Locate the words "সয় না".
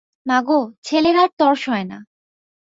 1.55-1.97